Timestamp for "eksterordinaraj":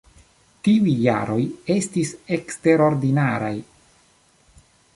2.37-3.55